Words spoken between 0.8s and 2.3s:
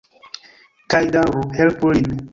Kaj daŭru... helpu lin.